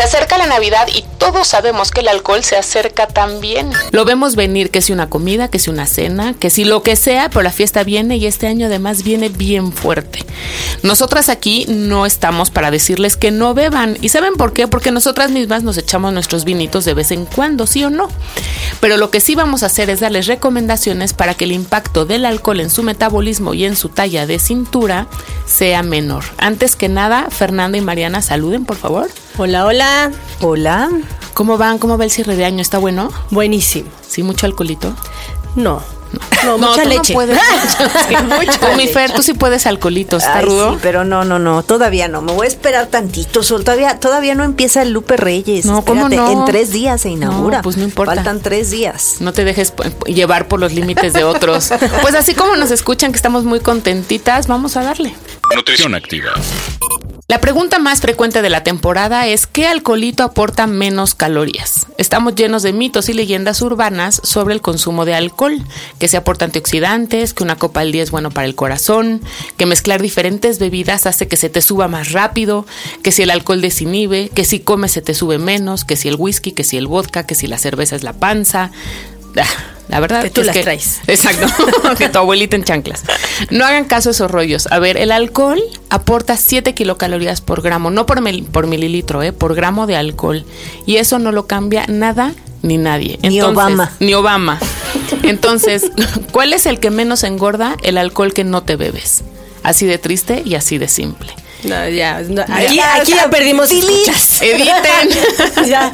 [0.00, 3.70] Se acerca la Navidad y todos sabemos que el alcohol se acerca también.
[3.90, 6.96] Lo vemos venir, que si una comida, que si una cena, que si lo que
[6.96, 10.24] sea, pero la fiesta viene y este año además viene bien fuerte.
[10.82, 13.98] Nosotras aquí no estamos para decirles que no beban.
[14.00, 14.68] ¿Y saben por qué?
[14.68, 18.08] Porque nosotras mismas nos echamos nuestros vinitos de vez en cuando, sí o no.
[18.80, 22.24] Pero lo que sí vamos a hacer es darles recomendaciones para que el impacto del
[22.24, 25.08] alcohol en su metabolismo y en su talla de cintura
[25.44, 26.24] sea menor.
[26.38, 29.10] Antes que nada, Fernanda y Mariana, saluden, por favor.
[29.38, 30.10] Hola, hola.
[30.40, 30.90] Hola.
[31.34, 31.78] ¿Cómo van?
[31.78, 32.60] ¿Cómo va el cierre de año?
[32.60, 33.10] ¿Está bueno?
[33.30, 33.88] Buenísimo.
[34.06, 34.22] ¿Sí?
[34.22, 34.94] ¿Mucho alcoholito?
[35.54, 35.82] No.
[36.44, 37.12] No, mucha tú leche.
[37.12, 37.38] No puedes.
[38.08, 38.76] Sí, mucho.
[38.76, 40.72] Mi Fer, tú sí puedes alcoholito, ¿está Ay, rudo?
[40.72, 42.20] sí, pero no, no, no, todavía no.
[42.20, 43.44] Me voy a esperar tantito.
[43.44, 43.62] Sol.
[43.62, 45.66] Todavía, todavía no empieza el Lupe Reyes.
[45.66, 46.40] No, ¿cómo Espérate, no?
[46.40, 47.58] En tres días se inaugura.
[47.58, 48.16] No, pues no importa.
[48.16, 49.16] Faltan tres días.
[49.20, 49.72] No te dejes
[50.06, 51.70] llevar por los límites de otros.
[52.02, 55.14] Pues así como nos escuchan que estamos muy contentitas, vamos a darle.
[55.54, 56.32] Nutrición activa.
[57.30, 61.86] La pregunta más frecuente de la temporada es ¿qué alcoholito aporta menos calorías?
[61.96, 65.62] Estamos llenos de mitos y leyendas urbanas sobre el consumo de alcohol,
[66.00, 69.20] que se aporta antioxidantes, que una copa al día es bueno para el corazón,
[69.56, 72.66] que mezclar diferentes bebidas hace que se te suba más rápido,
[73.04, 76.16] que si el alcohol desinhibe, que si comes se te sube menos, que si el
[76.16, 78.72] whisky, que si el vodka, que si la cerveza es la panza.
[79.90, 81.00] La verdad Que tú es las que- traes.
[81.06, 81.46] Exacto,
[81.98, 83.02] que tu abuelita en chanclas.
[83.50, 84.68] No hagan caso a esos rollos.
[84.70, 89.32] A ver, el alcohol aporta 7 kilocalorías por gramo, no por, mil- por mililitro, eh,
[89.32, 90.44] por gramo de alcohol.
[90.86, 93.18] Y eso no lo cambia nada ni nadie.
[93.22, 93.90] Ni Obama.
[94.00, 94.58] Ni Obama.
[95.22, 95.90] Entonces,
[96.32, 97.76] ¿cuál es el que menos engorda?
[97.82, 99.22] El alcohol que no te bebes.
[99.62, 101.32] Así de triste y así de simple.
[101.64, 104.40] No, ya, no, aquí, Ya, aquí o sea, ya perdimos escuchas.
[105.66, 105.92] Ya.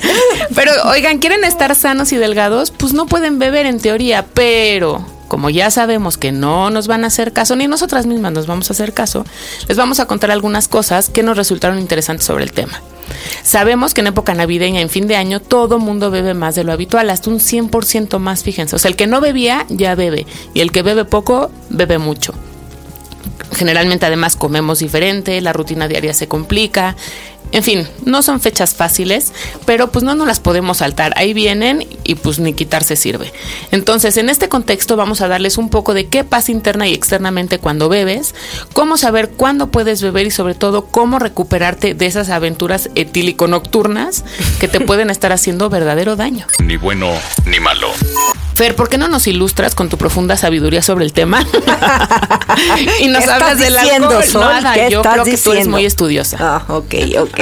[0.54, 2.70] Pero oigan, ¿quieren estar sanos y delgados?
[2.70, 7.08] Pues no pueden beber en teoría, pero como ya sabemos que no nos van a
[7.08, 9.24] hacer caso, ni nosotras mismas nos vamos a hacer caso,
[9.68, 12.80] les vamos a contar algunas cosas que nos resultaron interesantes sobre el tema.
[13.42, 16.72] Sabemos que en época navideña, en fin de año, todo mundo bebe más de lo
[16.72, 18.76] habitual, hasta un 100% más, fíjense.
[18.76, 20.26] O sea, el que no bebía, ya bebe.
[20.54, 22.34] Y el que bebe poco, bebe mucho.
[23.56, 26.94] Generalmente además comemos diferente, la rutina diaria se complica.
[27.52, 29.32] En fin, no son fechas fáciles,
[29.64, 31.12] pero pues no nos las podemos saltar.
[31.16, 33.32] Ahí vienen y pues ni quitarse sirve.
[33.70, 37.58] Entonces, en este contexto vamos a darles un poco de qué pasa interna y externamente
[37.58, 38.34] cuando bebes,
[38.72, 44.24] cómo saber cuándo puedes beber y sobre todo cómo recuperarte de esas aventuras etílico nocturnas
[44.60, 46.46] que te pueden estar haciendo verdadero daño.
[46.58, 47.12] Ni bueno
[47.46, 47.88] ni malo.
[48.56, 51.46] Fer, ¿por qué no nos ilustras con tu profunda sabiduría sobre el tema?
[53.00, 54.24] y nos ¿Qué hablas del alcohol.
[54.24, 54.40] Sol?
[54.40, 56.38] Nada, ¿Qué yo estás creo que tú eres muy estudiosa.
[56.40, 57.40] Ah, ok, ok.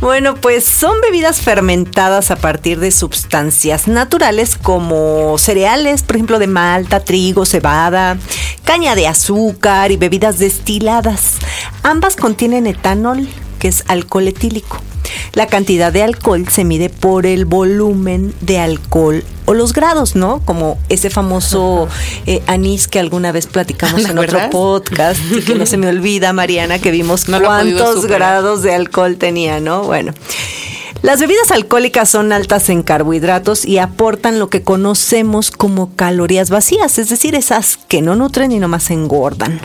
[0.00, 6.48] Bueno, pues son bebidas fermentadas a partir de sustancias naturales como cereales, por ejemplo, de
[6.48, 8.16] malta, trigo, cebada,
[8.64, 11.34] caña de azúcar y bebidas destiladas.
[11.84, 13.28] Ambas contienen etanol,
[13.60, 14.87] que es alcohol etílico.
[15.32, 20.40] La cantidad de alcohol se mide por el volumen de alcohol o los grados, ¿no?
[20.44, 21.88] Como ese famoso
[22.26, 25.88] eh, anís que alguna vez platicamos ¿Te en otro podcast y que no se me
[25.88, 29.84] olvida, Mariana, que vimos No cuántos grados de alcohol tenía, ¿no?
[29.84, 30.12] Bueno.
[31.00, 36.98] Las bebidas alcohólicas son altas en carbohidratos y aportan lo que conocemos como calorías vacías,
[36.98, 39.60] es decir, esas que no nutren y nomás engordan.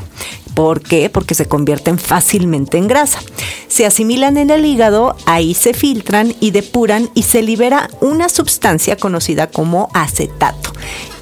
[0.53, 1.09] ¿Por qué?
[1.09, 3.19] Porque se convierten fácilmente en grasa.
[3.67, 8.97] Se asimilan en el hígado, ahí se filtran y depuran y se libera una sustancia
[8.97, 10.73] conocida como acetato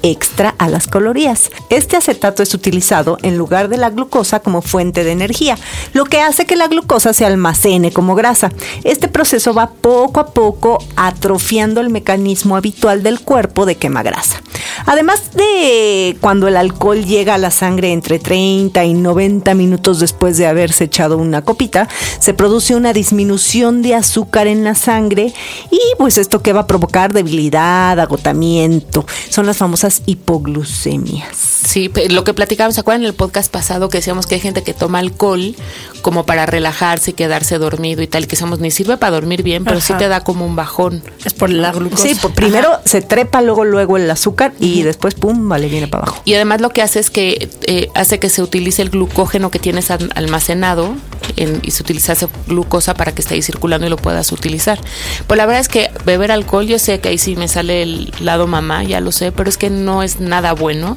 [0.02, 1.50] extra a las calorías.
[1.70, 5.56] Este acetato es utilizado en lugar de la glucosa como fuente de energía,
[5.92, 8.50] lo que hace que la glucosa se almacene como grasa.
[8.84, 14.42] Este proceso va poco a poco atrofiando el mecanismo habitual del cuerpo de quema grasa.
[14.86, 19.21] Además de cuando el alcohol llega a la sangre entre 30 y 90
[19.54, 21.88] minutos después de haberse echado una copita,
[22.18, 25.32] se produce una disminución de azúcar en la sangre
[25.70, 29.06] y pues esto que va a provocar debilidad, agotamiento.
[29.28, 31.36] Son las famosas hipoglucemias.
[31.36, 34.62] Sí, lo que platicábamos, ¿se acuerdan en el podcast pasado que decíamos que hay gente
[34.62, 35.54] que toma alcohol
[36.02, 39.64] como para relajarse y quedarse dormido y tal, que somos ni sirve para dormir bien,
[39.64, 41.02] pero sí te da como un bajón.
[41.24, 42.02] Es por la glucosa.
[42.02, 46.22] Sí, primero se trepa luego luego el azúcar y después pum, vale, viene para abajo.
[46.24, 49.11] Y además lo que hace es que eh, hace que se utilice el glucógeno
[49.50, 50.94] que tienes almacenado
[51.36, 54.80] y se utiliza esa glucosa para que esté ahí circulando y lo puedas utilizar.
[55.26, 58.12] Pues la verdad es que beber alcohol, yo sé que ahí sí me sale el
[58.20, 60.96] lado mamá, ya lo sé, pero es que no es nada bueno.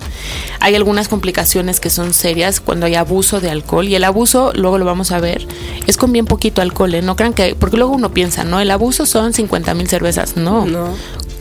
[0.60, 4.78] Hay algunas complicaciones que son serias cuando hay abuso de alcohol y el abuso, luego
[4.78, 5.48] lo vamos a ver,
[5.88, 7.02] es con bien poquito alcohol, ¿eh?
[7.02, 8.60] No crean que, porque luego uno piensa, ¿no?
[8.60, 10.36] El abuso son 50 mil cervezas.
[10.36, 10.66] No.
[10.66, 10.96] No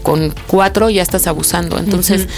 [0.04, 1.78] con cuatro ya estás abusando.
[1.78, 2.28] Entonces,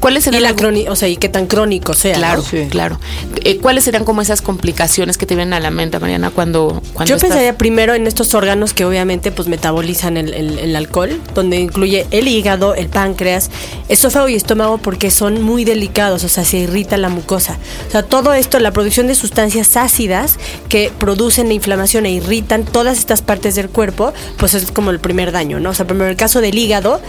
[0.00, 0.42] ¿cuáles serían?
[0.42, 2.14] Y la o sea, y qué tan crónico sea.
[2.14, 3.00] Claro, claro.
[3.44, 7.12] Eh, ¿Cuáles serían como esas complicaciones que te vienen a la mente, Mariana, cuando, cuando
[7.12, 12.06] Yo pensaría primero en estos órganos que obviamente pues metabolizan el, el, alcohol, donde incluye
[12.12, 13.50] el hígado, el páncreas,
[13.88, 17.58] esófago y estómago, porque son muy delicados, o sea, se irrita la mucosa.
[17.88, 20.38] O sea, todo esto, la producción de sustancias ácidas
[20.68, 25.00] que producen la inflamación e irritan todas estas partes del cuerpo, pues es como el
[25.00, 25.70] primer daño, ¿no?
[25.70, 27.00] O sea, primero el caso del hígado,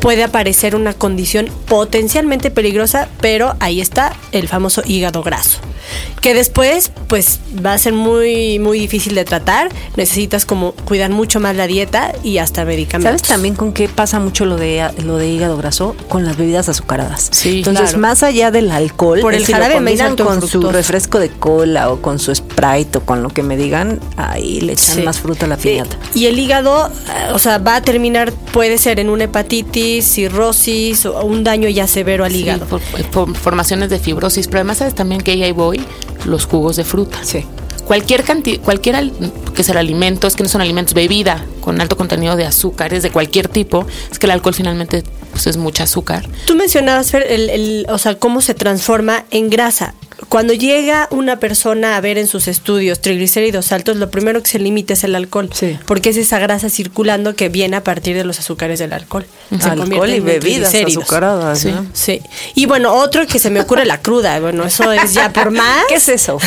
[0.00, 5.60] puede aparecer una condición potencialmente peligrosa, pero ahí está el famoso hígado graso
[6.20, 11.40] que después pues va a ser muy muy difícil de tratar, necesitas como cuidar mucho
[11.40, 13.20] más la dieta y hasta medicamentos.
[13.20, 15.96] ¿Sabes también con qué pasa mucho lo de lo de hígado graso?
[16.08, 17.28] Con las bebidas azucaradas.
[17.30, 21.90] Sí, Entonces, más allá del alcohol, por el jarabe me con su refresco de cola
[21.90, 25.46] o con su Sprite o con lo que me digan, ahí le echan más fruta
[25.46, 25.96] a la piñata.
[26.14, 31.06] Y el hígado, eh, o sea, va a terminar puede ser en una hepatitis, cirrosis
[31.06, 32.66] o un daño ya severo al hígado.
[32.66, 35.80] Por, formaciones de fibrosis, pero además sabes también que ahí voy
[36.24, 37.18] los jugos de fruta.
[37.22, 37.44] Sí.
[37.86, 39.10] Cualquier cantidad, cualquier
[39.54, 43.48] que sea alimentos, que no son alimentos, bebida con alto contenido de azúcares de cualquier
[43.48, 46.28] tipo, es que el alcohol finalmente pues, es mucha azúcar.
[46.46, 49.94] Tú mencionabas, Fer, el, o sea, cómo se transforma en grasa
[50.28, 54.58] cuando llega una persona a ver en sus estudios triglicéridos altos, lo primero que se
[54.58, 55.48] limita es el alcohol,
[55.86, 59.26] porque es esa grasa circulando que viene a partir de los azúcares del alcohol.
[59.60, 61.60] Se alcohol y bebidas azucaradas.
[61.60, 62.20] Sí, sí.
[62.54, 64.40] Y bueno, otro que se me ocurre la cruda.
[64.40, 65.84] Bueno, eso es ya por más.
[65.88, 66.38] ¿Qué es eso?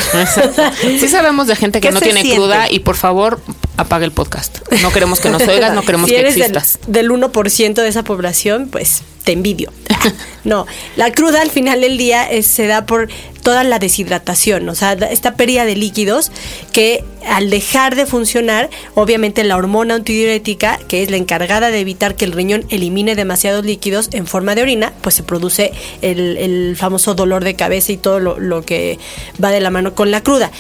[0.82, 3.40] sí sabemos de gente que no tiene cruda y por favor
[3.78, 4.60] apaga el podcast.
[4.82, 6.80] No queremos que nos oigas, no queremos que existas.
[6.88, 9.72] Del, del 1% de esa población, pues te envidio.
[10.44, 10.66] no,
[10.96, 13.10] la cruda al final del día se da por
[13.42, 16.32] toda la deshidratación, o sea, esta pérdida de líquidos
[16.72, 22.16] que al dejar de funcionar, obviamente la hormona antidiurética, que es la encargada de evitar
[22.16, 25.72] que el riñón elimine demasiados líquidos en forma de orina, pues se produce
[26.02, 28.98] el, famoso dolor de cabeza y todo lo, lo que
[29.44, 30.52] va de la mano con la cruda.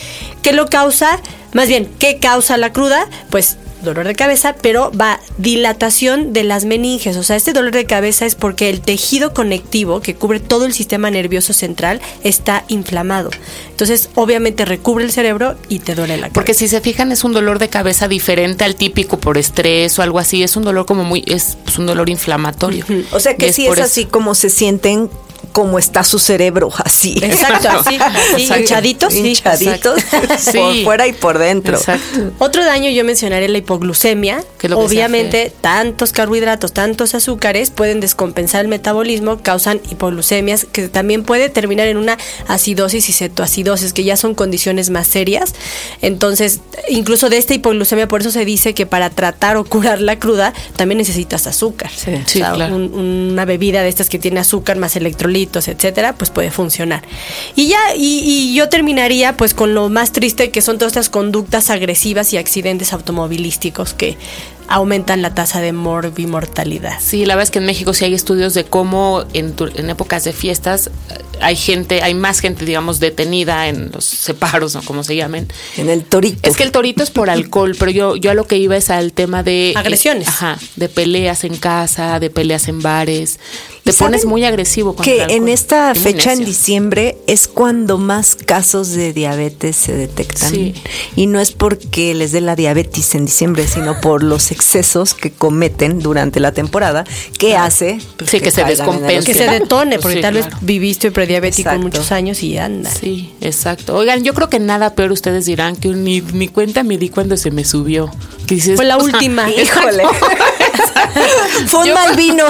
[0.41, 1.19] ¿Qué lo causa?
[1.53, 3.07] Más bien, ¿qué causa la cruda?
[3.29, 7.17] Pues dolor de cabeza, pero va dilatación de las meninges.
[7.17, 10.73] O sea, este dolor de cabeza es porque el tejido conectivo que cubre todo el
[10.73, 13.29] sistema nervioso central está inflamado.
[13.69, 16.33] Entonces, obviamente recubre el cerebro y te duele la cabeza.
[16.33, 20.01] Porque si se fijan, es un dolor de cabeza diferente al típico por estrés o
[20.01, 20.43] algo así.
[20.43, 22.85] Es un dolor como muy, es, un dolor inflamatorio.
[23.11, 25.09] O sea que sí es, así como se sienten
[25.51, 27.17] como está su cerebro, así.
[27.21, 27.99] Exacto, así,
[28.37, 30.01] hinchaditos, hinchaditos
[30.53, 31.79] por fuera y por dentro.
[32.39, 34.43] Otro daño yo mencionaré la hipoglucemia.
[34.73, 41.87] Obviamente, tantos carbohidratos, tantos azúcares pueden descompensar el metabolismo, causan hipoglucemias, que también puede terminar
[41.87, 45.53] en una acidosis y cetoacidosis, que ya son condiciones más serias.
[46.01, 50.17] Entonces, incluso de esta hipoglucemia, por eso se dice que para tratar o curar la
[50.19, 51.91] cruda, también necesitas azúcar.
[51.91, 57.03] Sí, una bebida de estas que tiene azúcar más electrolitos etcétera, pues puede funcionar.
[57.55, 61.69] Y ya, y, yo terminaría pues con lo más triste que son todas estas conductas
[61.69, 64.17] agresivas y accidentes automovilísticos que
[64.71, 66.99] aumentan la tasa de morbimortalidad.
[66.99, 70.23] Sí, la verdad es que en México sí hay estudios de cómo en, en épocas
[70.23, 70.91] de fiestas eh,
[71.41, 75.47] hay gente, hay más gente, digamos, detenida en los separos, o como se llamen.
[75.75, 76.49] En el torito.
[76.49, 78.89] Es que el torito es por alcohol, pero yo, yo a lo que iba es
[78.89, 79.73] al tema de...
[79.75, 80.27] Agresiones.
[80.27, 83.39] ajá, de peleas en casa, de peleas en bares.
[83.83, 84.95] Te pones muy agresivo.
[84.95, 90.73] Que en esta fecha en diciembre es cuando más casos de diabetes se detectan.
[91.15, 95.31] Y no es porque les dé la diabetes en diciembre, sino por los excesos que
[95.31, 97.03] cometen durante la temporada,
[97.37, 99.25] que hace pues, que, se descompense.
[99.25, 102.91] Que se detone, porque tal vez viviste prediabético muchos años y anda.
[102.91, 103.95] Sí, exacto.
[103.95, 107.49] Oigan, yo creo que nada peor ustedes dirán que ni, cuenta me di cuando se
[107.49, 108.11] me subió.
[108.75, 109.49] Fue la última.
[109.49, 110.03] Híjole.
[111.67, 112.43] Fue mal vino.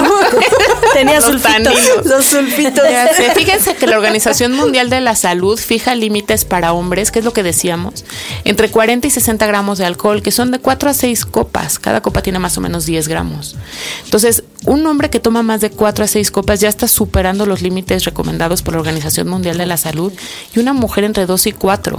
[0.92, 1.52] Tenía Los sulfitos.
[1.52, 2.06] taninos.
[2.06, 2.84] Los sulfitos.
[3.16, 3.32] Sé.
[3.34, 7.32] Fíjense que la Organización Mundial de la Salud fija límites para hombres, que es lo
[7.32, 8.04] que decíamos,
[8.44, 11.78] entre 40 y 60 gramos de alcohol, que son de 4 a 6 copas.
[11.78, 13.56] Cada copa tiene más o menos 10 gramos.
[14.04, 17.62] Entonces, un hombre que toma más de 4 a 6 copas ya está superando los
[17.62, 20.12] límites recomendados por la Organización Mundial de la Salud
[20.54, 21.98] y una mujer entre 2 y 4.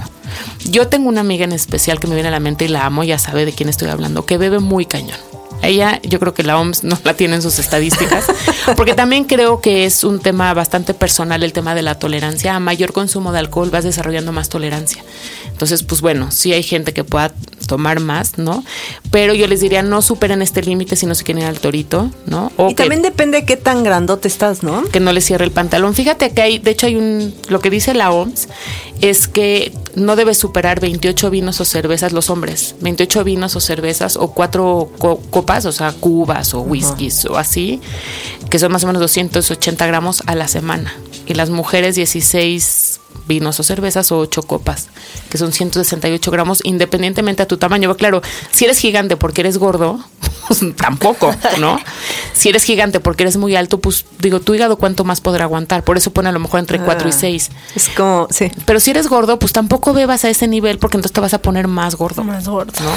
[0.64, 3.04] Yo tengo una amiga en especial que me viene a la mente y la amo,
[3.04, 5.18] ya sabe de quién estoy hablando, que bebe muy cañón.
[5.66, 8.26] Ella, yo creo que la OMS no la tiene en sus estadísticas,
[8.76, 12.54] porque también creo que es un tema bastante personal el tema de la tolerancia.
[12.54, 15.02] A mayor consumo de alcohol vas desarrollando más tolerancia.
[15.54, 17.32] Entonces, pues bueno, sí hay gente que pueda
[17.68, 18.64] tomar más, ¿no?
[19.12, 22.10] Pero yo les diría, no superen este límite si no se quieren ir al torito,
[22.26, 22.50] ¿no?
[22.56, 24.82] O Y que- también depende de qué tan grandote estás, ¿no?
[24.82, 25.94] que no le cierre el pantalón.
[25.94, 28.48] Fíjate que hay, de hecho hay un, lo que dice la OMS
[29.00, 34.16] es que no debe superar 28 vinos o cervezas los hombres, 28 vinos o cervezas
[34.16, 37.80] o cuatro co- copas, o sea, cubas o whiskies o así,
[38.50, 40.92] que son más o menos 280 gramos a la semana.
[41.26, 42.93] Y las mujeres 16
[43.26, 44.88] vinos o cervezas o 8 copas,
[45.30, 47.94] que son 168 gramos independientemente a tu tamaño.
[47.96, 49.98] Claro, si eres gigante porque eres gordo,
[50.48, 51.78] pues tampoco, ¿no?
[52.32, 55.84] Si eres gigante porque eres muy alto, pues digo, tu hígado cuánto más podrá aguantar.
[55.84, 57.50] Por eso pone a lo mejor entre 4 y Ah, 6.
[57.76, 58.50] Es como, sí.
[58.66, 61.38] Pero si eres gordo, pues tampoco bebas a ese nivel porque entonces te vas a
[61.42, 62.24] poner más gordo.
[62.24, 62.72] Más gordo.
[62.82, 62.90] ¿no?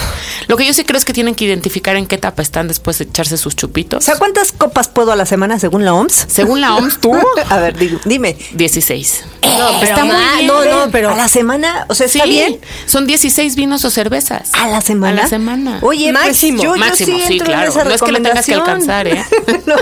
[0.48, 2.98] Lo que yo sí creo es que tienen que identificar en qué etapa están después
[2.98, 4.04] de echarse sus O chupitos.
[4.04, 6.26] sea, ¿cuántas copas puedo a la semana según la OMS?
[6.28, 7.14] Según la OMS, tú,
[7.50, 8.38] A ver, dime.
[8.54, 9.24] 16.
[9.58, 10.48] No, pero Está muy bien.
[10.48, 12.60] No, no, pero a la semana, o sea, Sí, está bien.
[12.86, 14.50] son 16 vinos o cervezas.
[14.54, 15.22] A la semana.
[15.22, 15.80] A la semana.
[15.82, 16.58] Oye, Máximo.
[16.58, 17.70] pues yo, yo Máximo, sí, claro.
[17.70, 18.60] esa No es que lo tengas que recomendación.
[18.62, 19.62] alcanzar, ¿eh?
[19.66, 19.76] no,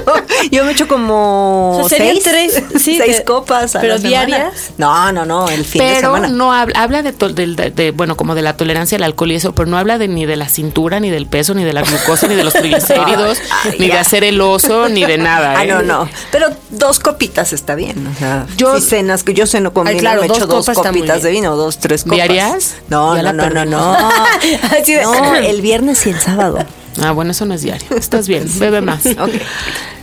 [0.52, 4.26] yo me echo como O sea, seis, tres, sí, seis copas a pero la semana.
[4.26, 4.72] diarias.
[4.78, 7.92] No, no, no, el fin de pero no habla, habla de, tol- del- de, de,
[7.92, 10.36] bueno, como de la tolerancia al alcohol y eso, pero no habla de ni de
[10.36, 12.54] la cintura, ni del peso, ni de la glucosa, ni de los
[12.86, 13.38] triglicéridos,
[13.80, 15.46] ni de hacer el oso, ni de nada.
[15.56, 15.68] Ah, ¿eh?
[15.68, 16.10] no, no.
[16.32, 18.06] Pero dos copitas está bien.
[18.08, 20.70] O sea, Yo- si cenas, que yo ceno con Ay, claro, me dos echo dos
[20.70, 22.16] copitas de vino, dos, tres copas.
[22.18, 22.76] ¿Diarias?
[22.90, 23.98] No, no, no, no, no.
[23.98, 26.60] No, el viernes y el sábado.
[27.02, 27.88] Ah, bueno, eso no es diario.
[27.98, 29.06] Estás bien, bebe más.
[29.06, 29.34] Ok.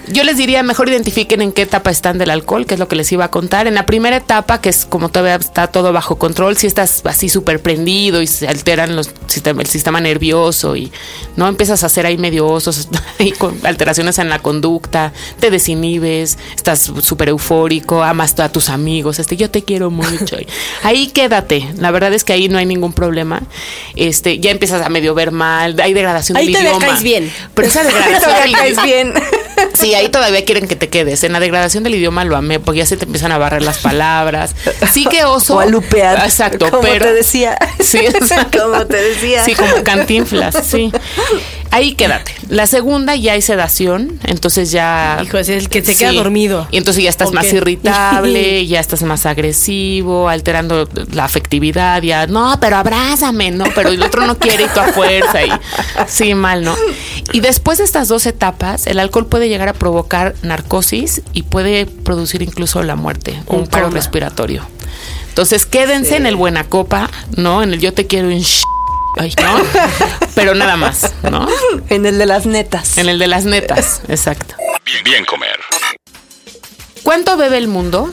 [0.08, 2.96] Yo les diría, mejor identifiquen en qué etapa están del alcohol, que es lo que
[2.96, 3.66] les iba a contar.
[3.66, 7.28] En la primera etapa, que es como todavía está todo bajo control, si estás así
[7.28, 10.90] súper prendido y se alteran los, el sistema nervioso y
[11.36, 12.88] no empiezas a hacer ahí medio osos,
[13.20, 19.18] ahí con alteraciones en la conducta, te desinhibes, estás súper eufórico, amas a tus amigos,
[19.18, 20.36] este, yo te quiero mucho.
[20.40, 20.46] y
[20.82, 21.68] ahí quédate.
[21.78, 23.42] La verdad es que ahí no hay ningún problema.
[23.94, 26.86] Este, ya empiezas a medio ver mal, hay degradación Ahí del idioma.
[26.86, 27.32] caes bien.
[27.54, 29.14] Pero esa degradación bien.
[29.74, 31.24] Sí, ahí todavía quieren que te quedes.
[31.24, 33.78] En la degradación del idioma lo amé, porque ya se te empiezan a barrer las
[33.78, 34.54] palabras.
[34.92, 35.56] Sí que oso.
[35.56, 36.18] O a lupear.
[36.24, 37.06] Exacto, como pero.
[37.06, 37.56] te decía.
[37.80, 38.70] Sí, exacto.
[38.70, 39.44] Como te decía.
[39.44, 40.92] Sí, como cantinflas, sí.
[41.72, 42.34] Ahí quédate.
[42.48, 45.18] La segunda ya hay sedación, entonces ya.
[45.24, 46.68] Hijo, es el que se queda dormido.
[46.70, 52.26] Y entonces ya estás ¿O más irritable, ya estás más agresivo, alterando la afectividad, ya,
[52.26, 53.64] no, pero abrázame, ¿no?
[53.74, 55.50] Pero el otro no quiere y tú a fuerza y
[56.06, 56.76] sí, mal, ¿no?
[57.32, 61.86] Y después de estas dos etapas, el alcohol puede llegar a provocar narcosis y puede
[61.86, 64.62] producir incluso la muerte o un Un paro respiratorio.
[65.30, 67.62] Entonces quédense en el buena copa, ¿no?
[67.62, 68.62] En el yo te quiero en sh-
[69.18, 69.56] Ay, ¿no?
[70.34, 71.46] Pero nada más, ¿no?
[71.88, 72.96] En el de las netas.
[72.98, 74.54] En el de las netas, exacto.
[74.84, 75.58] Bien, bien comer.
[77.02, 78.10] ¿Cuánto bebe el mundo?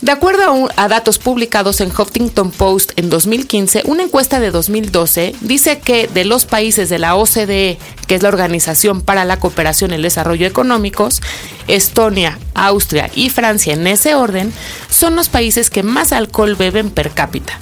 [0.00, 4.50] De acuerdo a, un- a datos publicados en Huffington Post en 2015, una encuesta de
[4.50, 9.38] 2012 dice que de los países de la OCDE, que es la Organización para la
[9.38, 11.20] Cooperación y el Desarrollo Económicos,
[11.68, 14.54] Estonia, Austria y Francia en ese orden,
[14.88, 17.58] son los países que más alcohol beben per cápita.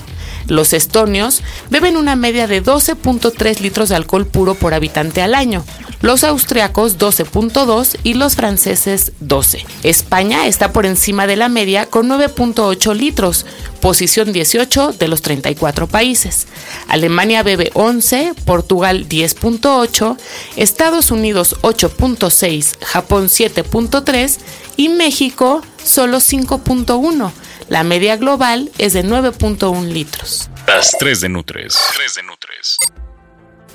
[0.48, 5.64] Los estonios beben una media de 12.3 litros de alcohol puro por habitante al año,
[6.00, 9.64] los austriacos 12.2 y los franceses 12.
[9.82, 13.46] España está por encima de la media con 9.8 litros,
[13.80, 16.46] posición 18 de los 34 países.
[16.88, 20.16] Alemania bebe 11, Portugal 10.8,
[20.56, 24.38] Estados Unidos 8.6, Japón 7.3
[24.76, 27.32] y México solo 5.1.
[27.68, 30.48] La media global es de 9.1 litros.
[30.66, 31.76] Las 3 de Nutres.
[31.96, 32.78] 3 de Nutres.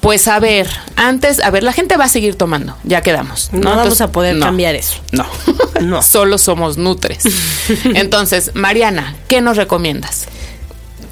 [0.01, 3.53] Pues a ver, antes, a ver, la gente va a seguir tomando, ya quedamos.
[3.53, 4.95] No vamos Entonces, a poder no, cambiar eso.
[5.12, 5.25] No,
[5.81, 6.01] No.
[6.01, 7.23] solo somos nutres.
[7.95, 10.25] Entonces, Mariana, ¿qué nos recomiendas?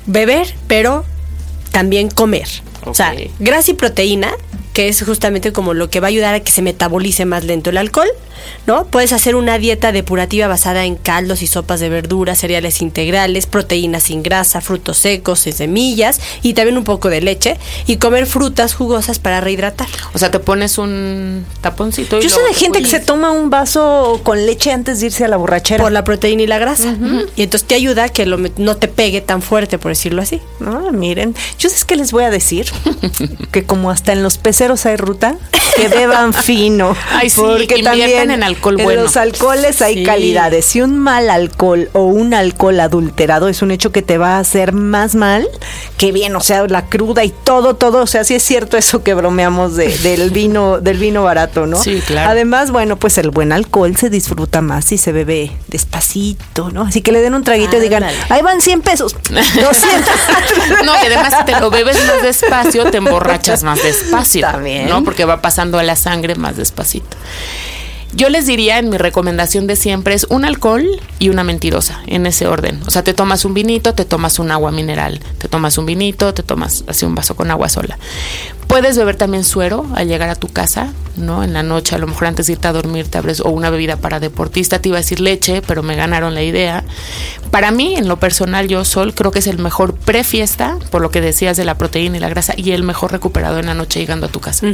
[0.08, 1.06] Beber, pero
[1.72, 2.48] también comer.
[2.86, 4.32] O sea, grasa y proteína,
[4.74, 7.70] que es justamente como lo que va a ayudar a que se metabolice más lento
[7.70, 8.08] el alcohol,
[8.68, 8.86] ¿no?
[8.86, 14.04] Puedes hacer una dieta depurativa basada en caldos y sopas de verduras, cereales integrales, proteínas
[14.04, 19.20] sin grasa, frutos secos, semillas y también un poco de leche y comer frutas jugosas
[19.20, 19.88] para rehidratar.
[20.14, 22.20] O sea, te pones un taponcito.
[22.20, 25.08] Y Yo sé de te gente que se toma un vaso con leche antes de
[25.08, 25.84] irse a la borrachera.
[25.84, 26.96] Por la proteína y la grasa.
[27.36, 30.42] Y entonces te ayuda a que lo no te pegue tan fuerte, por decirlo así.
[30.60, 32.68] No, miren, yo sé que les voy a decir
[33.52, 35.36] que como hasta en los hay ruta,
[35.76, 36.96] que beban fino.
[37.12, 39.02] Ay, sí, que inviertan en alcohol en bueno.
[39.04, 40.04] los alcoholes hay Sí.
[40.04, 40.66] calidades.
[40.66, 44.40] Si un mal alcohol o un alcohol adulterado es un hecho que te va a
[44.40, 45.48] hacer más mal
[45.98, 49.04] que bien, o sea, la cruda y todo, todo, o sea, sí es cierto eso
[49.04, 51.78] que bromeamos de- del vino, del vino barato, ¿no?
[51.82, 52.30] Sí, claro.
[52.32, 56.84] Además, bueno, pues el buen alcohol se disfruta más si se bebe despacito, ¿no?
[56.84, 60.12] Así que le den un traguito y digan, ahí van 100 pesos, 200.
[60.86, 64.42] No, y además si te lo bebes más despacio, te emborrachas más despacio.
[64.52, 64.90] También.
[64.90, 65.04] ¿No?
[65.04, 67.18] Porque va pasando a la sangre más despacito.
[68.14, 70.86] Yo les diría en mi recomendación de siempre es un alcohol
[71.18, 72.82] y una mentirosa, en ese orden.
[72.86, 76.34] O sea, te tomas un vinito, te tomas un agua mineral, te tomas un vinito,
[76.34, 77.98] te tomas así un vaso con agua sola.
[78.68, 81.44] Puedes beber también suero al llegar a tu casa, ¿no?
[81.44, 83.70] En la noche, a lo mejor antes de irte a dormir, te abres o una
[83.70, 86.84] bebida para deportista, te iba a decir leche, pero me ganaron la idea.
[87.50, 91.12] Para mí, en lo personal, yo, Sol, creo que es el mejor prefiesta, por lo
[91.12, 94.00] que decías de la proteína y la grasa, y el mejor recuperado en la noche
[94.00, 94.68] llegando a tu casa.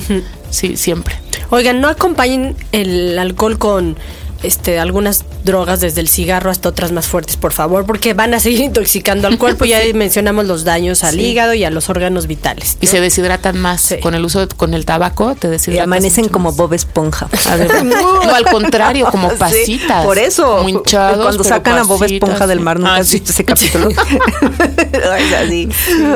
[0.50, 1.20] Sí, siempre.
[1.50, 3.96] Oigan, no acompañen el alcohol con
[4.44, 8.40] este algunas drogas desde el cigarro hasta otras más fuertes, por favor, porque van a
[8.40, 9.66] seguir intoxicando al cuerpo.
[9.66, 12.78] Ya mencionamos los daños al hígado y a los órganos vitales.
[12.82, 13.98] Y se deshidratan más Sí.
[14.00, 15.84] con el uso, de- con el tabaco, te Y deshidratas.
[15.86, 16.58] amanecen mucho como más.
[16.58, 17.28] Bob Esponja.
[17.84, 20.06] No, al contrario, como Sí, pasitas.
[20.06, 20.68] por eso.
[20.68, 23.18] Hinchados, Cuando sacan a Bob Esponja del mar, ¿nunca Ah, has sí.
[23.20, 23.90] visto ese capítulo?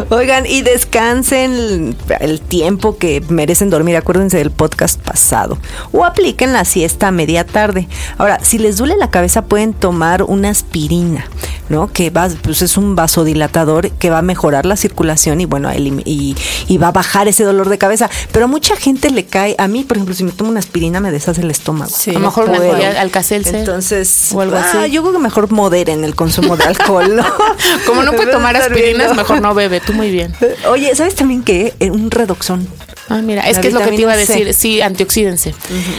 [0.09, 3.95] Oigan, y descansen el tiempo que merecen dormir.
[3.97, 5.57] Acuérdense del podcast pasado.
[5.91, 7.87] O apliquen la siesta a media tarde.
[8.17, 11.25] Ahora, si les duele la cabeza, pueden tomar una aspirina,
[11.69, 11.91] ¿no?
[11.91, 16.35] Que va, pues es un vasodilatador que va a mejorar la circulación y bueno, y,
[16.67, 18.09] y va a bajar ese dolor de cabeza.
[18.31, 20.99] Pero a mucha gente le cae, a mí, por ejemplo, si me tomo una aspirina
[20.99, 21.91] me deshace el estómago.
[21.95, 22.11] Sí.
[22.11, 22.75] A lo mejor puedo.
[22.75, 24.77] tía Alka-Seltzer Entonces, o algo así.
[24.79, 27.25] ah, yo creo que mejor moderen el consumo de alcohol, ¿no?
[27.85, 29.79] Como no puede tomar aspirinas, mejor no bebe.
[29.79, 30.33] Tú muy bien.
[30.69, 31.73] Oye, ¿sabes también qué?
[31.79, 32.67] Eh, Un redoxón.
[33.11, 34.33] Ah, mira, es que es lo que te iba a C.
[34.33, 34.53] decir.
[34.53, 35.53] Sí, antioxídense.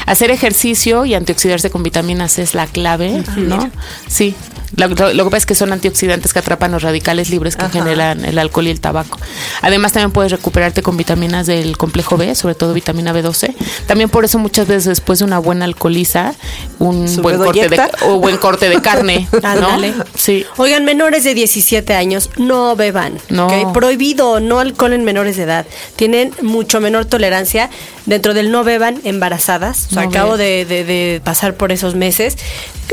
[0.07, 3.71] Hacer ejercicio y antioxidarse con vitamina C es la clave, ¿no?
[4.09, 4.35] Sí.
[4.77, 7.65] Lo, lo- lo que pasa es que son antioxidantes que atrapan los radicales libres que
[7.67, 7.73] Ajá.
[7.73, 9.19] generan el alcohol y el tabaco.
[9.61, 13.55] Además, también puedes recuperarte con vitaminas del complejo B, sobre todo vitamina B12.
[13.87, 16.35] También por eso muchas veces después de una buena alcoholiza,
[16.79, 19.29] un ¿Su buen corte de, o buen corte de carne.
[19.43, 19.79] ¿no?
[20.15, 20.45] Sí.
[20.57, 23.19] Oigan, menores de 17 años, no beban.
[23.29, 23.73] No.
[23.73, 25.67] Prohibido, no alcohol en menores de edad.
[25.97, 27.71] Tienen mucho menor tolerancia.
[28.07, 29.87] Dentro del no beban, embarazadas.
[29.87, 30.39] O sea, No acabo beban.
[30.39, 32.37] de, de- de pasar por esos meses.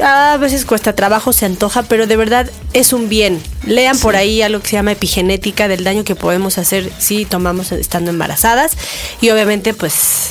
[0.03, 3.41] A veces cuesta trabajo, se antoja, pero de verdad es un bien.
[3.65, 7.71] Lean por ahí algo que se llama epigenética del daño que podemos hacer si tomamos
[7.71, 8.73] estando embarazadas.
[9.19, 10.29] Y obviamente, pues,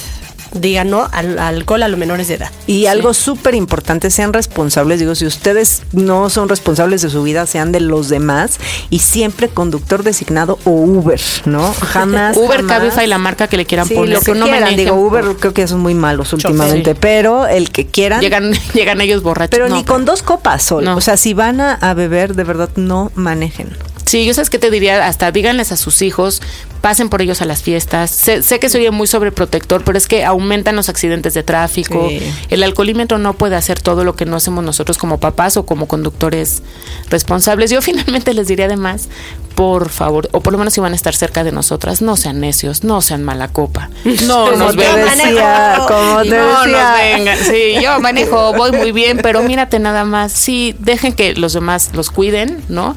[0.52, 2.50] digan no al, al alcohol a los menores de edad.
[2.66, 5.00] Y algo súper importante, sean responsables.
[5.00, 8.58] Digo, si ustedes no son responsables de su vida, sean de los demás.
[8.90, 11.72] Y siempre conductor designado o Uber, ¿no?
[11.80, 12.37] Jamás.
[12.37, 12.78] Uber, jamás.
[12.78, 14.14] Cabify, la marca que le quieran Sí, poner.
[14.14, 14.76] lo que no quieran.
[14.76, 16.98] Digo, Uber por- creo que ya son muy malos últimamente, Sí.
[17.00, 18.20] pero el que quieran.
[18.20, 19.50] Llegan, llegan ellos borrachos.
[19.50, 20.84] pero No, ni con dos copas sol.
[20.84, 20.96] No.
[20.96, 23.68] O sea, si van a, a beber, de verdad no manejen.
[24.09, 26.40] Sí, yo sabes qué te diría, hasta díganles a sus hijos,
[26.81, 28.11] pasen por ellos a las fiestas.
[28.11, 32.09] Sé, sé que soy muy sobreprotector, pero es que aumentan los accidentes de tráfico.
[32.09, 32.21] Sí.
[32.49, 35.87] El alcoholímetro no puede hacer todo lo que no hacemos nosotros como papás o como
[35.88, 36.62] conductores
[37.11, 37.71] responsables.
[37.71, 39.11] Yo finalmente les diría además,
[39.55, 42.40] por favor, o por lo menos si van a estar cerca de nosotras, no sean
[42.40, 43.90] necios, no sean mala copa.
[44.25, 46.66] No nos te decía, como te no decía.
[46.66, 47.38] nos vengan.
[47.38, 50.33] Sí, yo manejo, voy muy bien, pero mírate nada más.
[50.33, 52.97] Sí, dejen que los demás los cuiden, ¿no?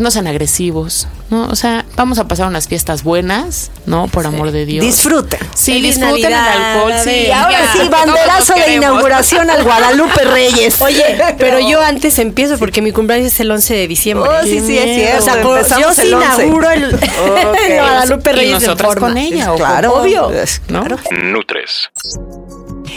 [0.00, 1.46] No sean agresivos, ¿no?
[1.48, 4.08] O sea, vamos a pasar unas fiestas buenas, ¿no?
[4.08, 4.82] Por amor de Dios.
[4.84, 5.38] Disfruten.
[5.54, 6.92] Sí, Feliz disfruten el alcohol.
[7.04, 7.10] Sí.
[7.10, 10.80] Y ahora ya, sí, banderazo de inauguración al Guadalupe Reyes.
[10.80, 11.04] Oye,
[11.38, 14.30] pero yo antes empiezo porque mi cumpleaños es el 11 de diciembre.
[14.30, 15.18] Oh, sí, sí, es cierto.
[15.18, 16.26] O sea, Empezamos yo sí el 11.
[16.46, 19.08] inauguro el, el Guadalupe Y Reyes nosotras forma.
[19.08, 19.52] con ella.
[19.54, 20.30] Claro, obvio.
[20.30, 20.82] es- ¿no?
[21.10, 21.90] Nutres.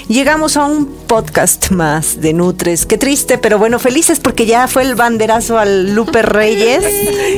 [0.07, 2.87] Llegamos a un podcast más de Nutres.
[2.87, 6.83] Qué triste, pero bueno, felices porque ya fue el banderazo al Lupe Reyes.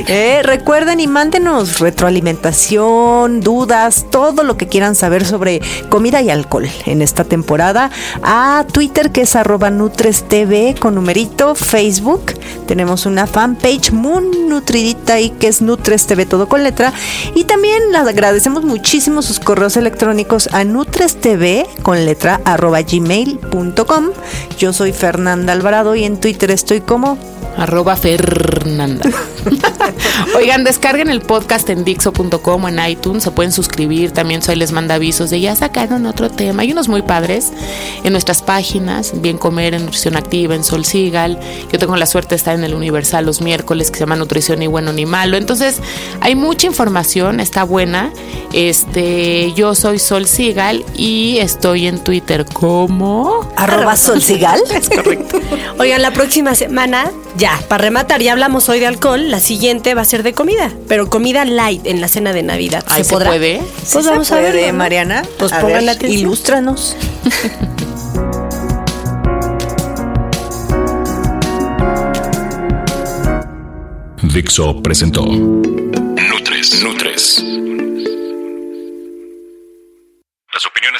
[0.08, 6.68] Eh, recuerden y mándenos retroalimentación, dudas, todo lo que quieran saber sobre comida y alcohol
[6.84, 7.90] en esta temporada.
[8.22, 12.34] A Twitter que es arroba Nutres TV con numerito, Facebook.
[12.66, 16.92] Tenemos una fanpage muy nutridita y que es Nutres TV todo con letra.
[17.34, 23.65] Y también les agradecemos muchísimo sus correos electrónicos a Nutres TV con letra arroba gmail.com.
[24.58, 27.18] Yo soy Fernanda Alvarado y en Twitter estoy como
[27.56, 29.08] arroba Fernanda.
[30.34, 34.72] Oigan, descarguen el podcast en Dixo.com o en iTunes, se pueden suscribir, también soy les
[34.72, 36.62] manda avisos de ya sacaron otro tema.
[36.62, 37.52] Hay unos muy padres
[38.02, 41.38] en nuestras páginas, Bien Comer, en Nutrición Activa, en Sol Sigal.
[41.72, 44.60] Yo tengo la suerte de estar en el Universal los miércoles que se llama Nutrición
[44.60, 45.36] ni bueno ni malo.
[45.36, 45.80] Entonces,
[46.20, 48.12] hay mucha información, está buena.
[48.52, 54.60] Este, yo soy Sol Sigal y estoy en Twitter como arroba Sol Sigal.
[54.74, 55.38] es correcto.
[55.78, 60.02] Oigan, la próxima semana ya para rematar, ya hablamos hoy de alcohol, la siguiente va
[60.02, 62.84] a ser de comida, pero comida light en la cena de Navidad.
[62.86, 63.62] ¿Se, puede?
[63.92, 65.22] Pues vamos a ver, Mariana.
[65.38, 66.20] Pues pongan atención.
[66.20, 66.96] Ilústranos.
[74.22, 76.82] Dixo presentó Nutres.
[76.82, 77.42] Nutres.